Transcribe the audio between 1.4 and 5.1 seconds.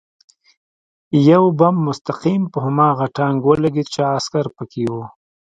بم مستقیم په هماغه ټانک ولګېد چې عسکر پکې و